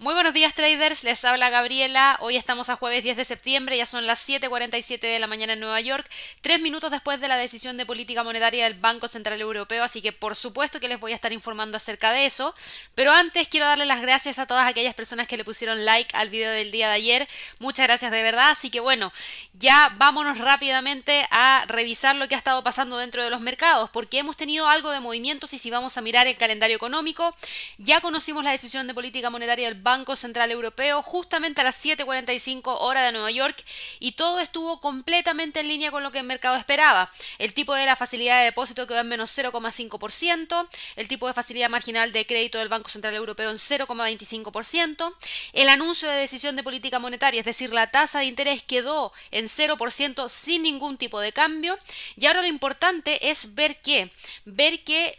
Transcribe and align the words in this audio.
Muy 0.00 0.14
buenos 0.14 0.32
días 0.32 0.54
traders, 0.54 1.02
les 1.02 1.24
habla 1.24 1.50
Gabriela. 1.50 2.18
Hoy 2.20 2.36
estamos 2.36 2.68
a 2.68 2.76
jueves 2.76 3.02
10 3.02 3.16
de 3.16 3.24
septiembre, 3.24 3.76
ya 3.76 3.84
son 3.84 4.06
las 4.06 4.28
7.47 4.28 5.00
de 5.00 5.18
la 5.18 5.26
mañana 5.26 5.54
en 5.54 5.60
Nueva 5.60 5.80
York, 5.80 6.08
tres 6.40 6.60
minutos 6.60 6.92
después 6.92 7.20
de 7.20 7.26
la 7.26 7.36
decisión 7.36 7.76
de 7.76 7.84
política 7.84 8.22
monetaria 8.22 8.62
del 8.62 8.74
Banco 8.74 9.08
Central 9.08 9.40
Europeo, 9.40 9.82
así 9.82 10.00
que 10.00 10.12
por 10.12 10.36
supuesto 10.36 10.78
que 10.78 10.86
les 10.86 11.00
voy 11.00 11.10
a 11.10 11.14
estar 11.16 11.32
informando 11.32 11.76
acerca 11.76 12.12
de 12.12 12.26
eso. 12.26 12.54
Pero 12.94 13.10
antes 13.10 13.48
quiero 13.48 13.66
darle 13.66 13.86
las 13.86 14.00
gracias 14.00 14.38
a 14.38 14.46
todas 14.46 14.68
aquellas 14.68 14.94
personas 14.94 15.26
que 15.26 15.36
le 15.36 15.44
pusieron 15.44 15.84
like 15.84 16.16
al 16.16 16.30
video 16.30 16.52
del 16.52 16.70
día 16.70 16.86
de 16.86 16.94
ayer. 16.94 17.28
Muchas 17.58 17.88
gracias 17.88 18.12
de 18.12 18.22
verdad, 18.22 18.50
así 18.50 18.70
que 18.70 18.78
bueno, 18.78 19.12
ya 19.54 19.92
vámonos 19.96 20.38
rápidamente 20.38 21.26
a 21.32 21.64
revisar 21.66 22.14
lo 22.14 22.28
que 22.28 22.36
ha 22.36 22.38
estado 22.38 22.62
pasando 22.62 22.98
dentro 22.98 23.24
de 23.24 23.30
los 23.30 23.40
mercados, 23.40 23.90
porque 23.90 24.20
hemos 24.20 24.36
tenido 24.36 24.68
algo 24.68 24.92
de 24.92 25.00
movimientos 25.00 25.52
y 25.54 25.58
si 25.58 25.72
vamos 25.72 25.98
a 25.98 26.02
mirar 26.02 26.28
el 26.28 26.36
calendario 26.36 26.76
económico, 26.76 27.34
ya 27.78 28.00
conocimos 28.00 28.44
la 28.44 28.52
decisión 28.52 28.86
de 28.86 28.94
política 28.94 29.28
monetaria 29.28 29.66
del 29.66 29.74
Banco 29.74 29.87
Central 30.16 30.50
Europeo 30.50 31.02
justamente 31.02 31.62
a 31.62 31.64
las 31.64 31.82
7.45 31.82 32.76
hora 32.80 33.06
de 33.06 33.12
Nueva 33.12 33.30
York 33.30 33.64
y 34.00 34.12
todo 34.12 34.38
estuvo 34.40 34.80
completamente 34.80 35.60
en 35.60 35.68
línea 35.68 35.90
con 35.90 36.02
lo 36.02 36.12
que 36.12 36.18
el 36.18 36.24
mercado 36.24 36.56
esperaba. 36.56 37.10
El 37.38 37.54
tipo 37.54 37.74
de 37.74 37.86
la 37.86 37.96
facilidad 37.96 38.38
de 38.38 38.44
depósito 38.44 38.86
quedó 38.86 39.00
en 39.00 39.08
menos 39.08 39.36
0,5%, 39.36 40.68
el 40.96 41.08
tipo 41.08 41.26
de 41.26 41.32
facilidad 41.32 41.70
marginal 41.70 42.12
de 42.12 42.26
crédito 42.26 42.58
del 42.58 42.68
Banco 42.68 42.90
Central 42.90 43.14
Europeo 43.14 43.50
en 43.50 43.56
0,25%, 43.56 45.14
el 45.54 45.68
anuncio 45.70 46.08
de 46.08 46.16
decisión 46.16 46.54
de 46.54 46.62
política 46.62 46.98
monetaria, 46.98 47.40
es 47.40 47.46
decir, 47.46 47.72
la 47.72 47.86
tasa 47.86 48.18
de 48.18 48.26
interés 48.26 48.62
quedó 48.62 49.12
en 49.30 49.46
0% 49.46 50.28
sin 50.28 50.62
ningún 50.64 50.98
tipo 50.98 51.18
de 51.18 51.32
cambio 51.32 51.78
y 52.16 52.26
ahora 52.26 52.42
lo 52.42 52.48
importante 52.48 53.30
es 53.30 53.54
ver 53.54 53.80
qué, 53.80 54.10
ver 54.44 54.84
que 54.84 55.18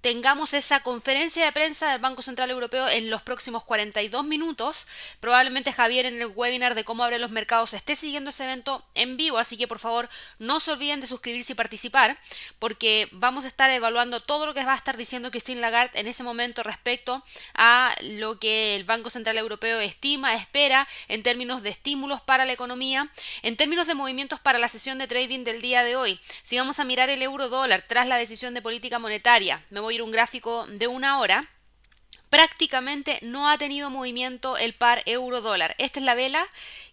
tengamos 0.00 0.54
esa 0.54 0.80
conferencia 0.80 1.44
de 1.44 1.52
prensa 1.52 1.90
del 1.90 2.00
Banco 2.00 2.22
Central 2.22 2.50
Europeo 2.50 2.88
en 2.88 3.10
los 3.10 3.22
próximos 3.22 3.64
42 3.64 4.24
minutos. 4.24 4.86
Probablemente 5.20 5.72
Javier 5.72 6.06
en 6.06 6.20
el 6.20 6.26
webinar 6.26 6.74
de 6.74 6.84
cómo 6.84 7.02
abren 7.02 7.20
los 7.20 7.30
mercados 7.30 7.74
esté 7.74 7.96
siguiendo 7.96 8.30
ese 8.30 8.44
evento 8.44 8.84
en 8.94 9.16
vivo, 9.16 9.38
así 9.38 9.56
que 9.56 9.66
por 9.66 9.78
favor 9.78 10.08
no 10.38 10.60
se 10.60 10.70
olviden 10.70 11.00
de 11.00 11.06
suscribirse 11.06 11.52
y 11.52 11.56
participar, 11.56 12.18
porque 12.58 13.08
vamos 13.12 13.44
a 13.44 13.48
estar 13.48 13.70
evaluando 13.70 14.20
todo 14.20 14.46
lo 14.46 14.54
que 14.54 14.64
va 14.64 14.74
a 14.74 14.76
estar 14.76 14.96
diciendo 14.96 15.30
Christine 15.30 15.60
Lagarde 15.60 15.98
en 15.98 16.06
ese 16.06 16.22
momento 16.22 16.62
respecto 16.62 17.24
a 17.54 17.96
lo 18.02 18.38
que 18.38 18.76
el 18.76 18.84
Banco 18.84 19.10
Central 19.10 19.36
Europeo 19.36 19.80
estima, 19.80 20.34
espera 20.34 20.86
en 21.08 21.22
términos 21.22 21.62
de 21.62 21.70
estímulos 21.70 22.20
para 22.20 22.44
la 22.44 22.52
economía, 22.52 23.10
en 23.42 23.56
términos 23.56 23.86
de 23.86 23.94
movimientos 23.94 24.38
para 24.38 24.58
la 24.58 24.68
sesión 24.68 24.98
de 24.98 25.08
trading 25.08 25.44
del 25.44 25.60
día 25.60 25.82
de 25.82 25.96
hoy. 25.96 26.20
Si 26.42 26.56
vamos 26.56 26.78
a 26.78 26.84
mirar 26.84 27.10
el 27.10 27.22
euro 27.22 27.48
dólar 27.48 27.82
tras 27.82 28.06
la 28.06 28.16
decisión 28.16 28.54
de 28.54 28.62
política 28.62 28.98
monetaria, 28.98 29.60
me 29.70 29.80
voy 29.80 29.87
ir 29.90 30.02
un 30.02 30.12
gráfico 30.12 30.66
de 30.66 30.86
una 30.86 31.18
hora, 31.18 31.44
prácticamente 32.30 33.18
no 33.22 33.48
ha 33.48 33.58
tenido 33.58 33.90
movimiento 33.90 34.56
el 34.56 34.74
par 34.74 35.02
euro 35.06 35.40
dólar. 35.40 35.74
Esta 35.78 36.00
es 36.00 36.04
la 36.04 36.14
vela 36.14 36.46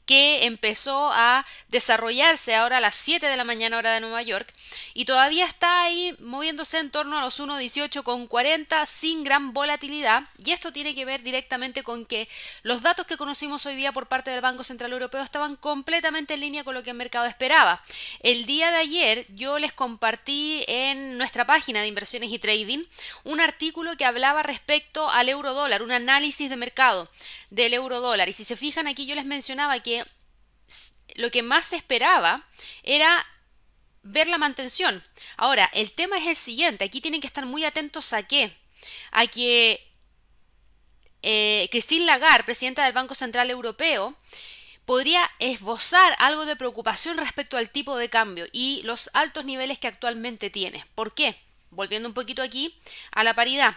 que 0.06 0.46
empezó 0.46 1.12
a 1.12 1.46
desarrollarse 1.70 2.56
ahora 2.56 2.78
a 2.78 2.82
las 2.82 2.96
7 2.96 3.26
de 3.26 3.38
la 3.38 3.44
mañana 3.44 3.78
hora 3.78 3.94
de 3.94 4.00
Nueva 4.00 4.22
York 4.22 4.52
y 4.94 5.06
todavía 5.06 5.46
está 5.46 5.84
ahí 5.84 6.16
moviéndose 6.20 6.80
en 6.80 6.92
torno 6.92 7.18
a 7.18 7.22
los 7.22 7.40
1.18,40 7.40 8.86
sin 8.86 9.24
gran 9.24 9.54
volatilidad 9.54 10.24
y 10.44 10.52
esto 10.52 10.72
tiene 10.72 10.96
que 10.96 11.06
ver 11.06 11.24
directamente 11.24 11.84
con 11.84 12.06
que 12.06 12.30
los 12.64 12.82
datos 12.82 13.06
que 13.06 13.18
conocimos 13.18 13.66
hoy 13.66 13.76
día 13.76 13.92
por 13.92 14.08
parte 14.08 14.32
del 14.32 14.42
Banco 14.42 14.64
Central 14.64 14.94
Europeo 14.94 15.22
estaban 15.22 15.56
completamente 15.56 16.36
en 16.36 16.42
línea 16.42 16.64
con 16.64 16.76
lo 16.76 16.84
que 16.84 16.92
el 16.92 16.98
mercado 16.98 17.26
esperaba. 17.26 17.82
El 18.22 18.46
día 18.46 18.72
de 18.72 18.78
ayer 18.78 19.26
yo 19.30 19.60
les 19.60 19.74
compartí 19.74 20.64
en 20.68 21.18
nuestra 21.18 21.46
página 21.46 21.82
de 21.82 21.88
inversiones 21.88 22.32
y 22.32 22.40
trading 22.40 22.84
un 23.24 23.40
artículo 23.40 23.98
que 23.98 24.06
hablaba 24.06 24.44
respecto 24.44 25.10
al 25.10 25.30
euro 25.30 25.54
dólar, 25.54 25.82
un 25.82 25.92
análisis 25.92 26.50
de 26.50 26.56
mercado 26.56 27.10
del 27.50 27.74
euro 27.74 28.02
dólar 28.02 28.30
y 28.30 28.34
si 28.34 28.44
se 28.44 28.58
fijan 28.58 28.88
aquí 28.88 29.06
yo 29.06 29.16
les 29.16 29.26
mencionaba 29.26 29.80
que 29.80 29.95
lo 31.16 31.32
que 31.32 31.44
más 31.44 31.68
se 31.68 31.78
esperaba 31.78 32.46
era 32.84 33.26
ver 34.04 34.28
la 34.28 34.38
mantención. 34.38 35.04
Ahora, 35.38 35.70
el 35.74 35.92
tema 35.92 36.18
es 36.18 36.28
el 36.28 36.36
siguiente, 36.36 36.86
aquí 36.86 37.02
tienen 37.02 37.22
que 37.22 37.28
estar 37.28 37.46
muy 37.46 37.64
atentos 37.66 38.14
a 38.14 38.24
qué, 38.24 38.56
a 39.12 39.28
que 39.28 39.82
eh, 41.22 41.68
Christine 41.72 42.06
Lagarde, 42.06 42.44
presidenta 42.44 42.84
del 42.84 42.94
Banco 42.94 43.16
Central 43.16 43.50
Europeo, 43.50 44.16
podría 44.86 45.30
esbozar 45.40 46.16
algo 46.20 46.46
de 46.46 46.56
preocupación 46.56 47.18
respecto 47.18 47.58
al 47.58 47.72
tipo 47.72 47.98
de 47.98 48.10
cambio 48.10 48.46
y 48.52 48.82
los 48.84 49.10
altos 49.14 49.46
niveles 49.46 49.80
que 49.80 49.88
actualmente 49.88 50.52
tiene. 50.52 50.86
¿Por 50.94 51.16
qué? 51.16 51.36
Volviendo 51.72 52.08
un 52.08 52.14
poquito 52.14 52.44
aquí 52.44 52.78
a 53.12 53.24
la 53.24 53.34
paridad. 53.34 53.76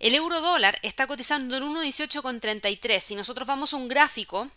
El 0.00 0.16
euro 0.16 0.40
dólar 0.40 0.80
está 0.82 1.06
cotizando 1.06 1.56
en 1.56 1.62
1,18,33. 1.62 3.00
Si 3.00 3.14
nosotros 3.14 3.46
vamos 3.46 3.72
a 3.72 3.76
un 3.76 3.86
gráfico 3.86 4.50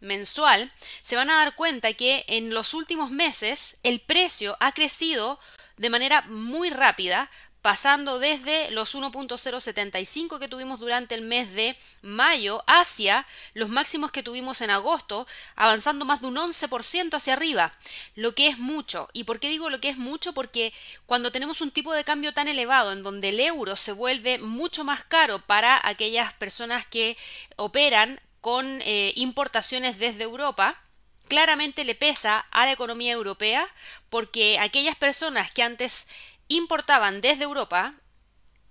mensual, 0.00 0.70
se 1.02 1.16
van 1.16 1.30
a 1.30 1.36
dar 1.36 1.54
cuenta 1.54 1.92
que 1.94 2.24
en 2.28 2.52
los 2.52 2.74
últimos 2.74 3.10
meses 3.10 3.78
el 3.82 4.00
precio 4.00 4.56
ha 4.60 4.72
crecido 4.72 5.38
de 5.76 5.90
manera 5.90 6.22
muy 6.22 6.70
rápida, 6.70 7.30
pasando 7.66 8.20
desde 8.20 8.70
los 8.70 8.94
1.075 8.94 10.38
que 10.38 10.46
tuvimos 10.46 10.78
durante 10.78 11.16
el 11.16 11.22
mes 11.22 11.52
de 11.52 11.76
mayo 12.00 12.62
hacia 12.68 13.26
los 13.54 13.70
máximos 13.70 14.12
que 14.12 14.22
tuvimos 14.22 14.60
en 14.60 14.70
agosto, 14.70 15.26
avanzando 15.56 16.04
más 16.04 16.20
de 16.20 16.28
un 16.28 16.36
11% 16.36 17.14
hacia 17.14 17.32
arriba, 17.32 17.72
lo 18.14 18.36
que 18.36 18.46
es 18.46 18.60
mucho. 18.60 19.08
¿Y 19.12 19.24
por 19.24 19.40
qué 19.40 19.48
digo 19.48 19.68
lo 19.68 19.80
que 19.80 19.88
es 19.88 19.98
mucho? 19.98 20.32
Porque 20.32 20.72
cuando 21.06 21.32
tenemos 21.32 21.60
un 21.60 21.72
tipo 21.72 21.92
de 21.92 22.04
cambio 22.04 22.32
tan 22.32 22.46
elevado 22.46 22.92
en 22.92 23.02
donde 23.02 23.30
el 23.30 23.40
euro 23.40 23.74
se 23.74 23.90
vuelve 23.90 24.38
mucho 24.38 24.84
más 24.84 25.02
caro 25.02 25.40
para 25.40 25.80
aquellas 25.82 26.34
personas 26.34 26.86
que 26.86 27.16
operan 27.56 28.20
con 28.46 28.80
eh, 28.82 29.12
importaciones 29.16 29.98
desde 29.98 30.22
Europa, 30.22 30.80
claramente 31.26 31.82
le 31.82 31.96
pesa 31.96 32.46
a 32.52 32.64
la 32.64 32.70
economía 32.70 33.10
europea 33.10 33.66
porque 34.08 34.60
aquellas 34.60 34.94
personas 34.94 35.50
que 35.50 35.64
antes 35.64 36.06
importaban 36.46 37.20
desde 37.20 37.42
Europa 37.42 37.92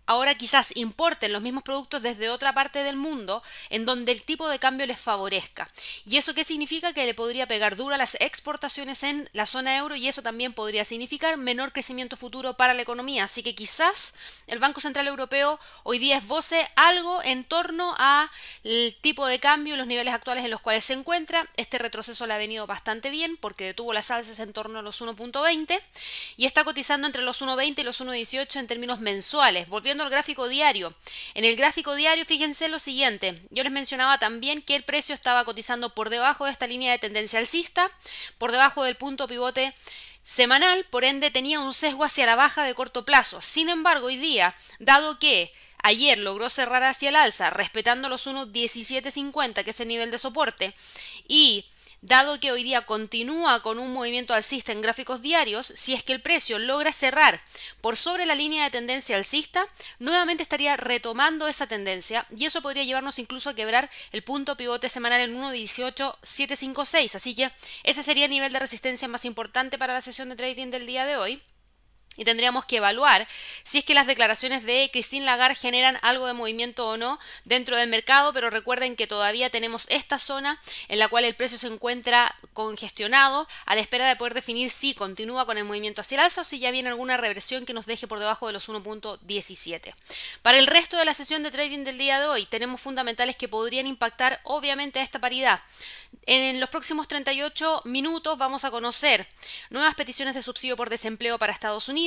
ahora 0.05 0.35
quizás 0.35 0.75
importen 0.75 1.33
los 1.33 1.41
mismos 1.41 1.63
productos 1.63 2.01
desde 2.01 2.29
otra 2.29 2.53
parte 2.53 2.83
del 2.83 2.95
mundo 2.95 3.43
en 3.69 3.85
donde 3.85 4.11
el 4.11 4.21
tipo 4.21 4.47
de 4.49 4.59
cambio 4.59 4.85
les 4.85 4.99
favorezca. 4.99 5.69
¿Y 6.05 6.17
eso 6.17 6.33
qué 6.33 6.43
significa? 6.43 6.93
Que 6.93 7.05
le 7.05 7.13
podría 7.13 7.47
pegar 7.47 7.75
duro 7.75 7.95
a 7.95 7.97
las 7.97 8.15
exportaciones 8.19 9.03
en 9.03 9.29
la 9.33 9.45
zona 9.45 9.77
euro 9.77 9.95
y 9.95 10.07
eso 10.07 10.21
también 10.21 10.53
podría 10.53 10.85
significar 10.85 11.37
menor 11.37 11.71
crecimiento 11.71 12.17
futuro 12.17 12.55
para 12.55 12.73
la 12.73 12.81
economía. 12.81 13.23
Así 13.23 13.43
que 13.43 13.55
quizás 13.55 14.13
el 14.47 14.59
Banco 14.59 14.81
Central 14.81 15.07
Europeo 15.07 15.59
hoy 15.83 15.99
día 15.99 16.17
esboce 16.17 16.67
algo 16.75 17.23
en 17.23 17.43
torno 17.43 17.95
al 17.97 18.29
tipo 19.01 19.25
de 19.25 19.39
cambio 19.39 19.75
y 19.75 19.77
los 19.77 19.87
niveles 19.87 20.13
actuales 20.13 20.45
en 20.45 20.51
los 20.51 20.61
cuales 20.61 20.85
se 20.85 20.93
encuentra. 20.93 21.47
Este 21.57 21.77
retroceso 21.77 22.27
le 22.27 22.33
ha 22.33 22.37
venido 22.37 22.67
bastante 22.67 23.09
bien 23.09 23.37
porque 23.37 23.65
detuvo 23.65 23.93
las 23.93 24.11
alzas 24.11 24.39
en 24.39 24.53
torno 24.53 24.79
a 24.79 24.81
los 24.81 25.01
1.20 25.01 25.79
y 26.37 26.45
está 26.45 26.63
cotizando 26.63 27.07
entre 27.07 27.21
los 27.21 27.41
1.20 27.41 27.79
y 27.79 27.83
los 27.83 28.01
1.18 28.01 28.59
en 28.59 28.67
términos 28.67 28.99
mensuales. 28.99 29.69
Volviendo 29.69 29.94
el 30.03 30.09
gráfico 30.09 30.47
diario. 30.47 30.93
En 31.33 31.45
el 31.45 31.55
gráfico 31.55 31.95
diario, 31.95 32.25
fíjense 32.25 32.67
lo 32.67 32.79
siguiente. 32.79 33.35
Yo 33.49 33.63
les 33.63 33.71
mencionaba 33.71 34.19
también 34.19 34.61
que 34.61 34.75
el 34.75 34.83
precio 34.83 35.15
estaba 35.15 35.45
cotizando 35.45 35.93
por 35.93 36.09
debajo 36.09 36.45
de 36.45 36.51
esta 36.51 36.67
línea 36.67 36.91
de 36.91 36.99
tendencia 36.99 37.39
alcista, 37.39 37.89
por 38.37 38.51
debajo 38.51 38.83
del 38.83 38.95
punto 38.95 39.27
pivote 39.27 39.73
semanal, 40.23 40.85
por 40.89 41.03
ende 41.03 41.29
tenía 41.29 41.59
un 41.59 41.73
sesgo 41.73 42.03
hacia 42.03 42.25
la 42.25 42.35
baja 42.35 42.63
de 42.63 42.73
corto 42.73 43.05
plazo. 43.05 43.41
Sin 43.41 43.69
embargo, 43.69 44.07
hoy 44.07 44.17
día, 44.17 44.55
dado 44.79 45.19
que 45.19 45.53
Ayer 45.85 46.17
logró 46.17 46.49
cerrar 46.49 46.81
hacia 46.81 47.09
el 47.09 47.15
alza, 47.15 47.51
respetando 47.51 48.09
los 48.09 48.25
1.1750, 48.25 49.63
que 49.63 49.69
es 49.69 49.79
el 49.79 49.87
nivel 49.87 50.09
de 50.09 50.17
soporte, 50.17 50.73
y 51.27 51.65
dado 52.01 52.39
que 52.39 52.51
hoy 52.51 52.63
día 52.63 52.85
continúa 52.85 53.61
con 53.61 53.79
un 53.79 53.93
movimiento 53.93 54.33
alcista 54.33 54.71
en 54.71 54.81
gráficos 54.81 55.21
diarios, 55.21 55.73
si 55.75 55.93
es 55.93 56.03
que 56.03 56.13
el 56.13 56.21
precio 56.21 56.59
logra 56.59 56.91
cerrar 56.91 57.41
por 57.81 57.97
sobre 57.97 58.25
la 58.25 58.35
línea 58.35 58.63
de 58.63 58.71
tendencia 58.71 59.15
alcista, 59.15 59.67
nuevamente 59.99 60.43
estaría 60.43 60.77
retomando 60.77 61.47
esa 61.47 61.67
tendencia 61.67 62.25
y 62.35 62.45
eso 62.45 62.61
podría 62.61 62.83
llevarnos 62.83 63.19
incluso 63.19 63.49
a 63.49 63.55
quebrar 63.55 63.89
el 64.11 64.23
punto 64.23 64.57
pivote 64.57 64.89
semanal 64.89 65.21
en 65.21 65.35
1.18756. 65.37 67.15
Así 67.15 67.35
que 67.35 67.51
ese 67.83 68.03
sería 68.03 68.25
el 68.25 68.31
nivel 68.31 68.53
de 68.53 68.59
resistencia 68.59 69.07
más 69.07 69.25
importante 69.25 69.77
para 69.77 69.93
la 69.93 70.01
sesión 70.01 70.29
de 70.29 70.35
trading 70.35 70.71
del 70.71 70.85
día 70.85 71.05
de 71.05 71.17
hoy. 71.17 71.39
Y 72.17 72.25
tendríamos 72.25 72.65
que 72.65 72.77
evaluar 72.77 73.27
si 73.63 73.79
es 73.79 73.85
que 73.85 73.93
las 73.93 74.07
declaraciones 74.07 74.63
de 74.63 74.89
Christine 74.91 75.25
Lagarde 75.25 75.55
generan 75.55 75.97
algo 76.01 76.27
de 76.27 76.33
movimiento 76.33 76.87
o 76.87 76.97
no 76.97 77.19
dentro 77.43 77.77
del 77.77 77.89
mercado, 77.89 78.33
pero 78.33 78.49
recuerden 78.49 78.95
que 78.95 79.07
todavía 79.07 79.49
tenemos 79.49 79.87
esta 79.89 80.19
zona 80.19 80.59
en 80.87 80.99
la 80.99 81.07
cual 81.07 81.25
el 81.25 81.35
precio 81.35 81.57
se 81.57 81.67
encuentra 81.67 82.35
congestionado 82.53 83.47
a 83.65 83.75
la 83.75 83.81
espera 83.81 84.07
de 84.07 84.15
poder 84.15 84.33
definir 84.33 84.69
si 84.69 84.93
continúa 84.93 85.45
con 85.45 85.57
el 85.57 85.65
movimiento 85.65 86.01
hacia 86.01 86.15
el 86.15 86.23
alza 86.23 86.41
o 86.41 86.43
si 86.43 86.59
ya 86.59 86.71
viene 86.71 86.89
alguna 86.89 87.17
reversión 87.17 87.65
que 87.65 87.73
nos 87.73 87.85
deje 87.85 88.07
por 88.07 88.19
debajo 88.19 88.47
de 88.47 88.53
los 88.53 88.69
1.17. 88.69 89.93
Para 90.41 90.57
el 90.57 90.67
resto 90.67 90.97
de 90.97 91.05
la 91.05 91.13
sesión 91.13 91.43
de 91.43 91.51
trading 91.51 91.83
del 91.83 91.97
día 91.97 92.19
de 92.19 92.27
hoy 92.27 92.45
tenemos 92.45 92.81
fundamentales 92.81 93.35
que 93.35 93.47
podrían 93.47 93.87
impactar 93.87 94.39
obviamente 94.43 94.99
a 94.99 95.03
esta 95.03 95.19
paridad. 95.19 95.61
En 96.25 96.59
los 96.59 96.69
próximos 96.69 97.07
38 97.07 97.81
minutos 97.85 98.37
vamos 98.37 98.65
a 98.65 98.71
conocer 98.71 99.27
nuevas 99.69 99.95
peticiones 99.95 100.33
de 100.33 100.41
subsidio 100.41 100.75
por 100.75 100.89
desempleo 100.89 101.37
para 101.37 101.53
Estados 101.53 101.89
Unidos, 101.89 102.04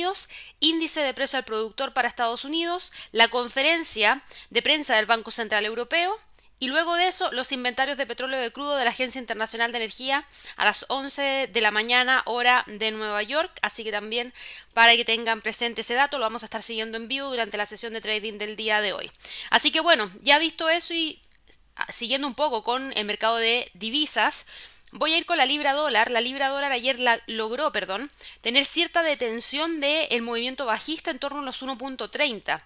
Índice 0.59 1.01
de 1.01 1.13
precio 1.13 1.37
al 1.37 1.45
productor 1.45 1.93
para 1.93 2.07
Estados 2.07 2.45
Unidos, 2.45 2.91
la 3.11 3.27
conferencia 3.27 4.23
de 4.49 4.61
prensa 4.61 4.95
del 4.95 5.05
Banco 5.05 5.31
Central 5.31 5.65
Europeo, 5.65 6.17
y 6.61 6.67
luego 6.67 6.95
de 6.95 7.07
eso, 7.07 7.31
los 7.31 7.53
inventarios 7.53 7.97
de 7.97 8.05
petróleo 8.05 8.39
de 8.39 8.51
crudo 8.51 8.75
de 8.75 8.83
la 8.83 8.89
Agencia 8.89 9.19
Internacional 9.19 9.71
de 9.71 9.77
Energía 9.77 10.27
a 10.57 10.65
las 10.65 10.85
11 10.89 11.49
de 11.53 11.61
la 11.61 11.71
mañana, 11.71 12.21
hora 12.25 12.65
de 12.67 12.91
Nueva 12.91 13.23
York. 13.23 13.57
Así 13.61 13.85
que 13.85 13.93
también 13.93 14.33
para 14.73 14.97
que 14.97 15.05
tengan 15.05 15.41
presente 15.41 15.81
ese 15.81 15.93
dato, 15.93 16.17
lo 16.17 16.25
vamos 16.25 16.43
a 16.43 16.47
estar 16.47 16.61
siguiendo 16.61 16.97
en 16.97 17.07
vivo 17.07 17.29
durante 17.29 17.55
la 17.55 17.65
sesión 17.65 17.93
de 17.93 18.01
trading 18.01 18.37
del 18.37 18.57
día 18.57 18.81
de 18.81 18.91
hoy. 18.91 19.09
Así 19.51 19.71
que 19.71 19.79
bueno, 19.79 20.11
ya 20.21 20.37
visto 20.37 20.69
eso 20.69 20.93
y 20.93 21.21
ah, 21.77 21.89
siguiendo 21.93 22.27
un 22.27 22.35
poco 22.35 22.61
con 22.61 22.91
el 22.97 23.05
mercado 23.05 23.37
de 23.37 23.71
divisas, 23.73 24.45
Voy 24.91 25.13
a 25.13 25.17
ir 25.17 25.25
con 25.25 25.37
la 25.37 25.45
libra 25.45 25.73
dólar. 25.73 26.09
La 26.09 26.21
libra 26.21 26.49
dólar 26.49 26.71
ayer 26.71 26.99
la, 26.99 27.21
logró, 27.27 27.71
perdón, 27.71 28.11
tener 28.41 28.65
cierta 28.65 29.03
detención 29.03 29.79
del 29.79 30.21
movimiento 30.21 30.65
bajista 30.65 31.11
en 31.11 31.19
torno 31.19 31.39
a 31.39 31.43
los 31.43 31.61
1.30. 31.61 32.59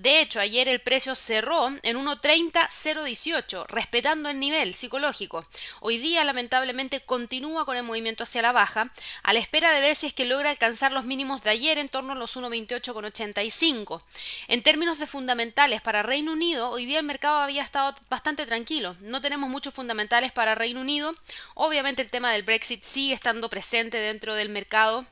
De 0.00 0.22
hecho, 0.22 0.40
ayer 0.40 0.66
el 0.66 0.80
precio 0.80 1.14
cerró 1.14 1.68
en 1.82 1.98
1.30.018, 1.98 3.66
respetando 3.66 4.30
el 4.30 4.40
nivel 4.40 4.72
psicológico. 4.72 5.44
Hoy 5.80 5.98
día, 5.98 6.24
lamentablemente, 6.24 7.02
continúa 7.02 7.66
con 7.66 7.76
el 7.76 7.82
movimiento 7.82 8.22
hacia 8.22 8.40
la 8.40 8.52
baja, 8.52 8.90
a 9.22 9.32
la 9.34 9.40
espera 9.40 9.72
de 9.72 9.82
ver 9.82 9.94
si 9.94 10.06
es 10.06 10.14
que 10.14 10.24
logra 10.24 10.48
alcanzar 10.48 10.92
los 10.92 11.04
mínimos 11.04 11.42
de 11.42 11.50
ayer 11.50 11.76
en 11.76 11.90
torno 11.90 12.14
a 12.14 12.16
los 12.16 12.34
1.28.85. 12.34 14.02
En 14.48 14.62
términos 14.62 14.98
de 14.98 15.06
fundamentales 15.06 15.82
para 15.82 16.02
Reino 16.02 16.32
Unido, 16.32 16.70
hoy 16.70 16.86
día 16.86 17.00
el 17.00 17.04
mercado 17.04 17.36
había 17.40 17.62
estado 17.62 17.94
bastante 18.08 18.46
tranquilo. 18.46 18.96
No 19.00 19.20
tenemos 19.20 19.50
muchos 19.50 19.74
fundamentales 19.74 20.32
para 20.32 20.54
Reino 20.54 20.80
Unido. 20.80 21.12
Obviamente 21.52 22.00
el 22.00 22.08
tema 22.08 22.32
del 22.32 22.42
Brexit 22.42 22.82
sigue 22.84 23.12
estando 23.12 23.50
presente 23.50 23.98
dentro 23.98 24.34
del 24.34 24.48
mercado 24.48 25.04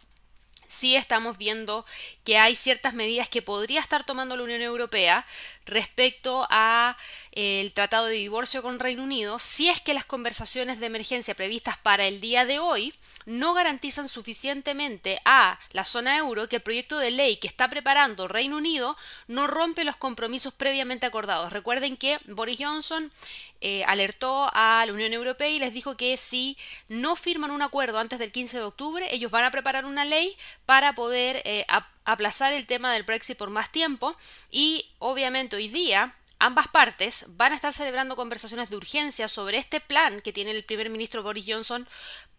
sí 0.68 0.94
estamos 0.94 1.38
viendo 1.38 1.84
que 2.24 2.38
hay 2.38 2.54
ciertas 2.54 2.94
medidas 2.94 3.28
que 3.28 3.42
podría 3.42 3.80
estar 3.80 4.04
tomando 4.04 4.36
la 4.36 4.44
Unión 4.44 4.60
Europea 4.60 5.26
respecto 5.66 6.46
a 6.50 6.96
el 7.38 7.72
tratado 7.72 8.06
de 8.06 8.14
divorcio 8.14 8.62
con 8.62 8.80
Reino 8.80 9.04
Unido 9.04 9.38
si 9.38 9.68
es 9.68 9.80
que 9.80 9.94
las 9.94 10.04
conversaciones 10.04 10.80
de 10.80 10.86
emergencia 10.86 11.36
previstas 11.36 11.78
para 11.78 12.04
el 12.04 12.20
día 12.20 12.44
de 12.44 12.58
hoy 12.58 12.92
no 13.26 13.54
garantizan 13.54 14.08
suficientemente 14.08 15.20
a 15.24 15.56
la 15.70 15.84
zona 15.84 16.18
euro 16.18 16.48
que 16.48 16.56
el 16.56 16.62
proyecto 16.62 16.98
de 16.98 17.12
ley 17.12 17.36
que 17.36 17.46
está 17.46 17.70
preparando 17.70 18.26
Reino 18.26 18.56
Unido 18.56 18.92
no 19.28 19.46
rompe 19.46 19.84
los 19.84 19.94
compromisos 19.94 20.52
previamente 20.52 21.06
acordados. 21.06 21.52
Recuerden 21.52 21.96
que 21.96 22.18
Boris 22.26 22.58
Johnson 22.60 23.12
eh, 23.60 23.84
alertó 23.84 24.50
a 24.52 24.84
la 24.84 24.92
Unión 24.92 25.12
Europea 25.12 25.48
y 25.48 25.60
les 25.60 25.72
dijo 25.72 25.96
que 25.96 26.16
si 26.16 26.56
no 26.88 27.14
firman 27.14 27.52
un 27.52 27.62
acuerdo 27.62 28.00
antes 28.00 28.18
del 28.18 28.32
15 28.32 28.56
de 28.56 28.64
octubre, 28.64 29.14
ellos 29.14 29.30
van 29.30 29.44
a 29.44 29.52
preparar 29.52 29.86
una 29.86 30.04
ley 30.04 30.36
para 30.66 30.96
poder 30.96 31.40
eh, 31.44 31.64
aplazar 32.04 32.52
el 32.52 32.66
tema 32.66 32.92
del 32.92 33.04
Brexit 33.04 33.38
por 33.38 33.50
más 33.50 33.70
tiempo 33.70 34.16
y 34.50 34.86
obviamente 34.98 35.54
hoy 35.54 35.68
día 35.68 36.16
ambas 36.38 36.68
partes 36.68 37.26
van 37.28 37.52
a 37.52 37.56
estar 37.56 37.72
celebrando 37.72 38.16
conversaciones 38.16 38.70
de 38.70 38.76
urgencia 38.76 39.28
sobre 39.28 39.58
este 39.58 39.80
plan 39.80 40.20
que 40.20 40.32
tiene 40.32 40.52
el 40.52 40.64
primer 40.64 40.90
ministro 40.90 41.22
Boris 41.22 41.44
Johnson 41.46 41.88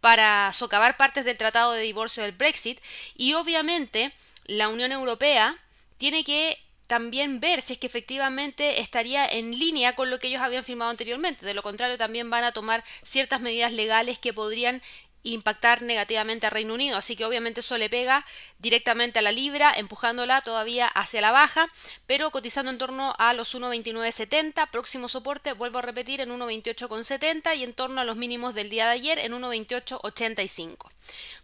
para 0.02 0.52
socavar 0.54 0.98
partes 0.98 1.26
del 1.26 1.38
tratado 1.38 1.74
de 1.74 1.82
divorcio 1.82 2.24
del 2.24 2.32
Brexit 2.32 2.80
y 3.16 3.34
obviamente 3.34 4.12
la 4.46 4.70
Unión 4.70 4.92
Europea 4.92 5.58
tiene 5.98 6.24
que 6.24 6.58
también 6.88 7.40
ver 7.40 7.62
si 7.62 7.74
es 7.74 7.80
que 7.80 7.86
efectivamente 7.86 8.82
estaría 8.82 9.24
en 9.28 9.52
línea 9.52 9.94
con 9.94 10.10
lo 10.10 10.18
que 10.18 10.28
ellos 10.28 10.42
habían 10.42 10.64
firmado 10.64 10.90
anteriormente. 10.90 11.46
De 11.46 11.54
lo 11.54 11.62
contrario, 11.62 12.00
también 12.00 12.32
van 12.32 12.44
a 12.44 12.52
tomar 12.52 12.84
ciertas 13.04 13.42
medidas 13.42 13.74
legales 13.74 14.18
que 14.18 14.34
podrían 14.34 14.82
impactar 15.24 15.82
negativamente 15.82 16.48
a 16.48 16.50
Reino 16.50 16.74
Unido, 16.74 16.98
así 16.98 17.16
que 17.16 17.26
obviamente 17.26 17.60
eso 17.60 17.78
le 17.78 17.90
pega 17.90 18.26
directamente 18.58 19.20
a 19.20 19.22
la 19.22 19.32
libra, 19.32 19.74
empujándola 19.76 20.42
todavía 20.42 20.88
hacia 20.88 21.22
la 21.22 21.32
baja, 21.32 21.68
pero 22.08 22.32
cotizando 22.32 22.72
en 22.72 22.78
torno 22.78 23.14
a 23.18 23.34
los 23.34 23.56
1.2970, 23.56 24.70
próximo 24.70 25.08
soporte, 25.08 25.54
vuelvo 25.54 25.80
a 25.80 25.84
repetir, 25.84 26.22
en 26.22 26.30
1.2870 26.30 27.58
y 27.58 27.64
en 27.64 27.74
torno 27.74 28.02
a 28.02 28.06
los 28.06 28.18
mínimos 28.18 28.56
del 28.56 28.70
día 28.70 28.86
de 28.86 28.92
ayer 28.92 29.20
en 29.20 29.34
1.2885. 29.34 30.88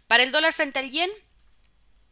Para 0.06 0.22
el 0.22 0.32
dólar 0.32 0.52
frente 0.52 0.78
al 0.78 0.90
yen, 0.90 1.10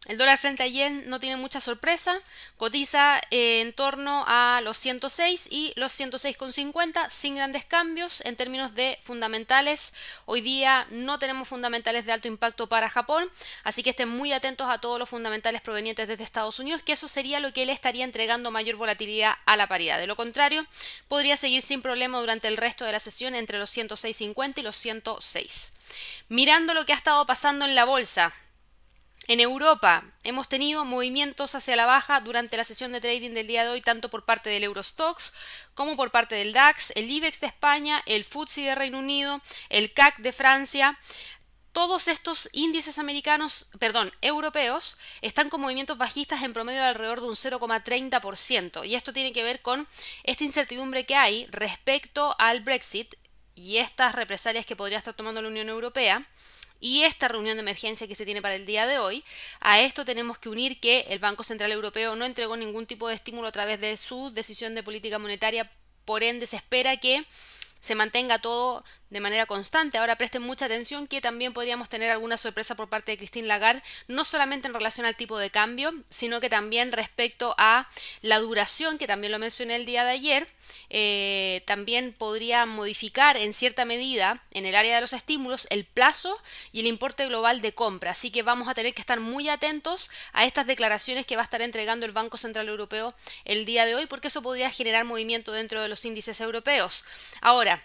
el 0.07 0.19
dólar 0.19 0.39
frente 0.39 0.63
a 0.63 0.67
yen 0.67 1.09
no 1.09 1.19
tiene 1.19 1.37
mucha 1.37 1.61
sorpresa, 1.61 2.19
cotiza 2.59 3.21
eh, 3.31 3.63
en 3.63 3.73
torno 3.73 4.25
a 4.27 4.61
los 4.63 4.77
106 4.77 5.49
y 5.51 5.73
los 5.77 5.99
106,50 5.99 7.09
sin 7.09 7.37
grandes 7.37 7.65
cambios 7.65 8.21
en 8.23 8.37
términos 8.37 8.75
de 8.75 8.99
fundamentales. 9.03 9.95
Hoy 10.27 10.43
día 10.43 10.87
no 10.91 11.19
tenemos 11.19 11.49
fundamentales 11.49 12.05
de 12.05 12.13
alto 12.13 12.29
impacto 12.29 12.69
para 12.69 12.91
Japón, 12.91 13.31
así 13.63 13.83
que 13.83 13.91
estén 13.91 14.11
muy 14.11 14.33
atentos 14.33 14.69
a 14.69 14.79
todos 14.79 14.99
los 14.99 15.09
fundamentales 15.09 15.63
provenientes 15.63 16.07
desde 16.07 16.25
Estados 16.25 16.59
Unidos, 16.59 16.83
que 16.83 16.93
eso 16.93 17.09
sería 17.09 17.41
lo 17.41 17.53
que 17.53 17.65
le 17.65 17.73
estaría 17.73 18.05
entregando 18.05 18.51
mayor 18.51 18.77
volatilidad 18.77 19.35
a 19.47 19.57
la 19.57 19.69
paridad. 19.69 19.99
De 19.99 20.07
lo 20.07 20.17
contrario, 20.17 20.63
podría 21.09 21.39
seguir 21.39 21.63
sin 21.63 21.81
problema 21.81 22.21
durante 22.21 22.49
el 22.49 22.59
resto 22.59 22.85
de 22.85 22.93
la 22.93 23.01
sesión 23.01 23.35
entre 23.35 23.59
los 23.59 23.75
106,50 23.75 24.59
y 24.59 24.63
los 24.63 24.77
106. 24.77 25.73
Mirando 26.29 26.75
lo 26.75 26.85
que 26.85 26.93
ha 26.93 26.97
estado 26.97 27.25
pasando 27.27 27.65
en 27.65 27.75
la 27.75 27.85
bolsa, 27.85 28.35
en 29.27 29.41
Europa 29.41 30.03
hemos 30.23 30.49
tenido 30.49 30.85
movimientos 30.85 31.55
hacia 31.55 31.77
la 31.77 31.87
baja 31.87 32.21
durante 32.21 32.57
la 32.57 32.65
sesión 32.65 32.93
de 32.93 33.01
trading 33.01 33.31
del 33.31 33.47
día 33.47 33.65
de 33.65 33.71
hoy, 33.71 33.81
tanto 33.81 34.11
por 34.11 34.25
parte 34.25 34.51
del 34.51 34.65
Eurostox 34.65 35.33
como 35.75 35.97
por 35.97 36.11
parte 36.11 36.35
del 36.35 36.53
DAX, 36.53 36.93
el 36.95 37.11
IBEX 37.11 37.41
de 37.41 37.47
España, 37.47 38.03
el 38.07 38.25
FTSE 38.25 38.63
de 38.63 38.75
Reino 38.75 38.99
Unido, 38.99 39.41
el 39.69 39.93
CAC 39.93 40.19
de 40.19 40.33
Francia. 40.33 40.99
Todos 41.73 42.07
estos 42.07 42.49
índices 42.53 43.01
americanos, 43.01 43.69
perdón, 43.81 44.13
europeos, 44.21 44.97
están 45.23 45.51
con 45.51 45.61
movimientos 45.61 45.99
bajistas 45.99 46.43
en 46.43 46.53
promedio 46.53 46.81
de 46.81 46.87
alrededor 46.87 47.21
de 47.21 47.27
un 47.27 47.35
0,30%. 47.35 48.87
Y 48.87 48.95
esto 48.95 49.13
tiene 49.13 49.33
que 49.33 49.43
ver 49.43 49.61
con 49.61 49.89
esta 50.23 50.45
incertidumbre 50.45 51.05
que 51.05 51.17
hay 51.17 51.47
respecto 51.51 52.37
al 52.39 52.61
Brexit 52.61 53.17
y 53.57 53.79
estas 53.79 54.15
represalias 54.15 54.67
que 54.67 54.77
podría 54.77 54.99
estar 54.99 55.15
tomando 55.15 55.43
la 55.43 55.49
Unión 55.49 55.69
Europea 55.69 56.25
y 56.85 57.05
esta 57.05 57.29
reunión 57.29 57.57
de 57.57 57.63
emergencia 57.63 58.07
que 58.07 58.15
se 58.15 58.27
tiene 58.27 58.43
para 58.43 58.57
el 58.57 58.67
día 58.67 58.87
de 58.87 58.99
hoy, 58.99 59.25
a 59.61 59.81
esto 59.81 60.05
tenemos 60.05 60.37
que 60.37 60.51
unir 60.51 60.81
que 60.81 61.07
el 61.09 61.19
Banco 61.19 61.43
Central 61.43 61.73
Europeo 61.73 62.15
no 62.15 62.27
entregó 62.27 62.59
ningún 62.59 62.85
tipo 62.85 63.09
de 63.09 63.15
estímulo 63.15 63.49
a 63.49 63.53
través 63.53 63.81
de 63.81 63.97
su 63.97 64.31
decisión 64.35 64.75
de 64.75 64.83
política 64.83 65.19
monetaria, 65.19 65.73
por 66.05 66.23
ende 66.23 66.45
se 66.45 66.57
espera 66.57 66.99
que 66.99 67.25
se 67.81 67.95
mantenga 67.95 68.39
todo 68.39 68.85
de 69.11 69.21
manera 69.21 69.47
constante. 69.47 69.99
Ahora 69.99 70.17
presten 70.17 70.43
mucha 70.43 70.67
atención 70.67 71.07
que 71.07 71.21
también 71.21 71.53
podríamos 71.53 71.89
tener 71.89 72.11
alguna 72.11 72.37
sorpresa 72.37 72.75
por 72.75 72.89
parte 72.89 73.13
de 73.13 73.19
Christine 73.19 73.47
Lagarde, 73.47 73.83
no 74.09 74.25
solamente 74.25 74.67
en 74.69 74.75
relación 74.75 75.07
al 75.07 75.17
tipo 75.17 75.39
de 75.39 75.51
cambio, 75.51 75.93
sino 76.11 76.41
que 76.41 76.49
también 76.49 76.93
respecto 76.93 77.55
a 77.59 77.89
la 78.23 78.39
duración, 78.41 78.99
que 78.99 79.07
también 79.07 79.33
lo 79.33 79.39
mencioné 79.39 79.77
el 79.77 79.87
día 79.87 80.05
de 80.05 80.11
ayer, 80.11 80.49
eh, 80.91 81.63
también 81.67 82.13
podría 82.13 82.67
modificar 82.67 83.37
en 83.37 83.53
cierta 83.53 83.85
medida 83.85 84.43
en 84.51 84.67
el 84.67 84.75
área 84.75 84.97
de 84.97 85.01
los 85.01 85.13
estímulos 85.13 85.67
el 85.71 85.85
plazo 85.85 86.37
y 86.73 86.81
el 86.81 86.87
importe 86.87 87.27
global 87.27 87.61
de 87.61 87.73
compra. 87.73 88.13
Así 88.13 88.31
que 88.31 88.43
vamos 88.43 88.69
a 88.69 88.75
tener 88.75 88.95
que 88.95 89.01
estar 89.01 89.21
muy 89.21 89.49
atentos 89.49 90.11
a 90.33 90.45
estas 90.45 90.67
declaraciones 90.67 91.27
que 91.27 91.37
va 91.37 91.43
a 91.43 91.45
estar 91.45 91.63
entregando 91.63 92.07
el 92.07 92.13
Banco 92.13 92.37
Central 92.37 92.69
Europeo 92.69 93.15
el 93.45 93.65
día 93.65 93.87
de 93.87 93.95
hoy, 93.95 94.07
porque 94.07 94.29
eso 94.29 94.43
podría 94.43 94.71
generar 94.71 95.05
movimiento 95.05 95.53
dentro 95.53 95.83
de 95.83 95.89
los 95.89 96.05
índices 96.05 96.41
europeos. 96.41 97.05
Ahora, 97.41 97.83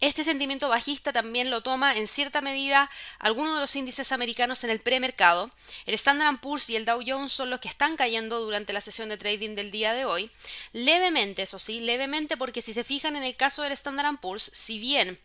este 0.00 0.24
sentimiento 0.24 0.68
bajista 0.68 1.12
también 1.12 1.50
lo 1.50 1.62
toma 1.62 1.96
en 1.96 2.06
cierta 2.06 2.40
medida 2.40 2.90
algunos 3.18 3.54
de 3.54 3.60
los 3.60 3.76
índices 3.76 4.12
americanos 4.12 4.64
en 4.64 4.70
el 4.70 4.80
premercado. 4.80 5.50
El 5.86 5.94
Standard 5.94 6.40
Poor's 6.40 6.68
y 6.70 6.76
el 6.76 6.84
Dow 6.84 7.02
Jones 7.06 7.32
son 7.32 7.50
los 7.50 7.60
que 7.60 7.68
están 7.68 7.96
cayendo 7.96 8.40
durante 8.40 8.72
la 8.72 8.80
sesión 8.80 9.08
de 9.08 9.16
trading 9.16 9.54
del 9.54 9.70
día 9.70 9.94
de 9.94 10.04
hoy. 10.04 10.30
Levemente, 10.72 11.42
eso 11.42 11.58
sí, 11.58 11.80
levemente 11.80 12.36
porque 12.36 12.62
si 12.62 12.74
se 12.74 12.84
fijan 12.84 13.16
en 13.16 13.24
el 13.24 13.36
caso 13.36 13.62
del 13.62 13.72
Standard 13.72 14.18
Poor's, 14.18 14.50
si 14.52 14.78
bien 14.78 15.18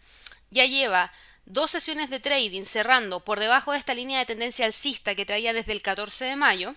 ya 0.52 0.66
lleva 0.66 1.12
dos 1.46 1.72
sesiones 1.72 2.10
de 2.10 2.20
trading 2.20 2.64
cerrando 2.64 3.20
por 3.22 3.40
debajo 3.40 3.72
de 3.72 3.80
esta 3.80 3.96
línea 3.96 4.20
de 4.20 4.26
tendencia 4.26 4.66
alcista 4.66 5.16
que 5.16 5.26
traía 5.26 5.52
desde 5.52 5.72
el 5.72 5.82
14 5.82 6.26
de 6.26 6.36
mayo, 6.36 6.76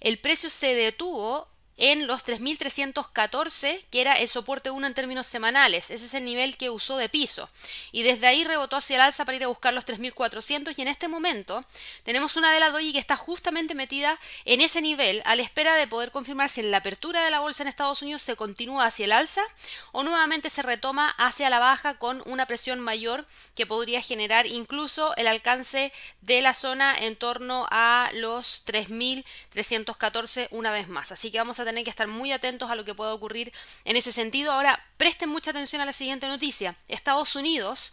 el 0.00 0.18
precio 0.18 0.50
se 0.50 0.74
detuvo 0.74 1.48
en 1.76 2.06
los 2.06 2.24
3.314, 2.24 3.84
que 3.90 4.00
era 4.00 4.14
el 4.14 4.28
soporte 4.28 4.70
1 4.70 4.86
en 4.86 4.94
términos 4.94 5.26
semanales. 5.26 5.90
Ese 5.90 6.06
es 6.06 6.14
el 6.14 6.24
nivel 6.24 6.56
que 6.56 6.70
usó 6.70 6.96
de 6.96 7.08
piso. 7.08 7.48
Y 7.92 8.02
desde 8.02 8.26
ahí 8.26 8.44
rebotó 8.44 8.76
hacia 8.76 8.96
el 8.96 9.02
alza 9.02 9.24
para 9.24 9.36
ir 9.36 9.44
a 9.44 9.48
buscar 9.48 9.72
los 9.72 9.86
3.400 9.86 10.74
y 10.76 10.82
en 10.82 10.88
este 10.88 11.08
momento 11.08 11.60
tenemos 12.04 12.36
una 12.36 12.50
vela 12.52 12.70
doji 12.70 12.92
que 12.92 12.98
está 12.98 13.16
justamente 13.16 13.74
metida 13.74 14.18
en 14.44 14.60
ese 14.60 14.80
nivel 14.80 15.22
a 15.24 15.36
la 15.36 15.42
espera 15.42 15.74
de 15.74 15.86
poder 15.86 16.10
confirmar 16.10 16.48
si 16.48 16.60
en 16.60 16.70
la 16.70 16.78
apertura 16.78 17.24
de 17.24 17.30
la 17.30 17.40
bolsa 17.40 17.62
en 17.62 17.68
Estados 17.68 18.02
Unidos 18.02 18.22
se 18.22 18.36
continúa 18.36 18.86
hacia 18.86 19.06
el 19.06 19.12
alza 19.12 19.42
o 19.92 20.02
nuevamente 20.02 20.50
se 20.50 20.62
retoma 20.62 21.10
hacia 21.18 21.50
la 21.50 21.58
baja 21.58 21.98
con 21.98 22.22
una 22.26 22.46
presión 22.46 22.80
mayor 22.80 23.26
que 23.56 23.66
podría 23.66 24.00
generar 24.00 24.46
incluso 24.46 25.14
el 25.16 25.26
alcance 25.26 25.92
de 26.20 26.40
la 26.40 26.54
zona 26.54 26.96
en 26.96 27.16
torno 27.16 27.66
a 27.70 28.10
los 28.14 28.64
3.314 28.66 30.48
una 30.50 30.70
vez 30.70 30.88
más. 30.88 31.12
Así 31.12 31.30
que 31.30 31.38
vamos 31.38 31.60
a 31.60 31.63
tener 31.64 31.84
que 31.84 31.90
estar 31.90 32.06
muy 32.06 32.32
atentos 32.32 32.70
a 32.70 32.74
lo 32.74 32.84
que 32.84 32.94
pueda 32.94 33.14
ocurrir 33.14 33.52
en 33.84 33.96
ese 33.96 34.12
sentido. 34.12 34.52
Ahora, 34.52 34.82
presten 34.96 35.28
mucha 35.28 35.50
atención 35.50 35.82
a 35.82 35.86
la 35.86 35.92
siguiente 35.92 36.26
noticia. 36.28 36.74
Estados 36.88 37.36
Unidos 37.36 37.92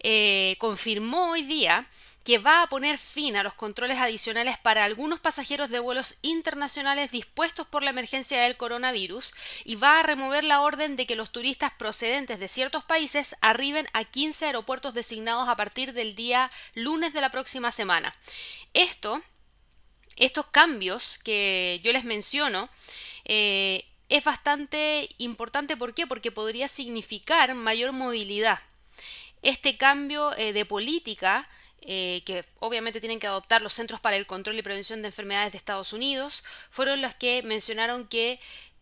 eh, 0.00 0.56
confirmó 0.58 1.30
hoy 1.30 1.42
día 1.42 1.86
que 2.28 2.36
va 2.36 2.62
a 2.62 2.66
poner 2.66 2.98
fin 2.98 3.36
a 3.36 3.42
los 3.42 3.54
controles 3.54 3.96
adicionales 3.96 4.58
para 4.58 4.84
algunos 4.84 5.18
pasajeros 5.18 5.70
de 5.70 5.78
vuelos 5.78 6.18
internacionales 6.20 7.10
dispuestos 7.10 7.66
por 7.66 7.82
la 7.82 7.88
emergencia 7.88 8.42
del 8.42 8.58
coronavirus 8.58 9.32
y 9.64 9.76
va 9.76 9.98
a 9.98 10.02
remover 10.02 10.44
la 10.44 10.60
orden 10.60 10.94
de 10.94 11.06
que 11.06 11.16
los 11.16 11.32
turistas 11.32 11.72
procedentes 11.78 12.38
de 12.38 12.48
ciertos 12.48 12.84
países 12.84 13.34
arriben 13.40 13.88
a 13.94 14.04
15 14.04 14.44
aeropuertos 14.44 14.92
designados 14.92 15.48
a 15.48 15.56
partir 15.56 15.94
del 15.94 16.14
día 16.14 16.50
lunes 16.74 17.14
de 17.14 17.22
la 17.22 17.30
próxima 17.30 17.72
semana. 17.72 18.12
Esto, 18.74 19.22
estos 20.18 20.46
cambios 20.46 21.18
que 21.18 21.80
yo 21.82 21.92
les 21.92 22.04
menciono, 22.04 22.68
eh, 23.24 23.84
es 24.08 24.24
bastante 24.24 25.08
importante. 25.18 25.76
¿Por 25.76 25.94
qué? 25.94 26.06
Porque 26.06 26.32
podría 26.32 26.68
significar 26.68 27.54
mayor 27.54 27.92
movilidad. 27.92 28.58
Este 29.42 29.76
cambio 29.76 30.36
eh, 30.36 30.52
de 30.52 30.64
política 30.64 31.48
eh, 31.80 32.22
que 32.26 32.44
obviamente 32.58 33.00
tienen 33.00 33.20
que 33.20 33.28
adoptar 33.28 33.62
los 33.62 33.72
Centros 33.72 34.00
para 34.00 34.16
el 34.16 34.26
Control 34.26 34.58
y 34.58 34.62
Prevención 34.62 35.00
de 35.00 35.08
Enfermedades 35.08 35.52
de 35.52 35.58
Estados 35.58 35.92
Unidos, 35.92 36.44
fueron 36.70 37.00
los 37.00 37.14
que 37.14 37.42
mencionaron 37.44 38.08
que 38.08 38.40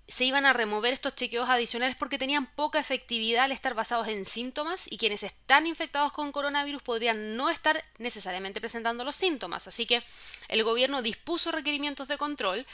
se 0.09 0.25
iban 0.25 0.47
a 0.47 0.53
remover 0.53 0.93
estos 0.93 1.17
chequeos 1.17 1.49
adicionales 1.49 1.97
porque 1.97 2.19
tenían 2.19 2.47
poca 2.47 2.79
efectividad 2.79 3.45
al 3.45 3.53
estar 3.53 3.75
basados 3.75 4.07
en 4.07 4.25
síntomas 4.25 4.91
y 4.91 4.99
quienes 4.99 5.25
están 5.25 5.67
infectados 5.67 6.13
con 6.13 6.31
coronavirus 6.31 6.83
podrían 6.83 7.37
no 7.37 7.51
estar 7.51 7.83
necesariamente 7.99 8.61
presentando 8.61 9.03
los 9.03 9.17
síntomas. 9.17 9.67
Así 9.67 9.85
que 9.85 10.01
el 10.49 10.63
gobierno 10.63 11.03
dispuso 11.03 11.51
requerimientos 11.51 12.07
de 12.07 12.19
control 12.19 12.65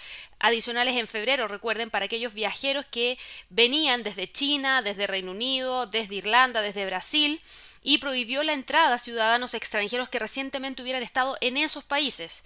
adicionales 0.40 0.96
en 0.96 1.08
febrero, 1.08 1.48
recuerden, 1.48 1.88
para 1.88 2.04
aquellos 2.04 2.34
viajeros 2.34 2.84
que 2.90 3.18
venían 3.48 4.02
desde 4.02 4.30
China, 4.30 4.82
desde 4.82 5.06
Reino 5.06 5.30
Unido, 5.30 5.86
desde 5.86 6.16
Irlanda, 6.16 6.60
desde 6.60 6.84
Brasil 6.84 7.40
y 7.82 7.98
prohibió 7.98 8.42
la 8.42 8.52
entrada 8.52 8.94
a 8.94 8.98
ciudadanos 8.98 9.54
extranjeros 9.54 10.08
que 10.08 10.18
recientemente 10.18 10.82
hubieran 10.82 11.02
estado 11.02 11.36
en 11.40 11.56
esos 11.56 11.82
países. 11.82 12.44